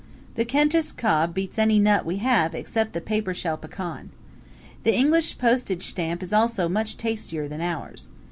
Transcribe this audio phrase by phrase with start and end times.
[0.33, 4.09] The Kentish cob beats any nut we have except the paper shell pecan.
[4.81, 8.07] The English postage stamp is also much tastier than ours.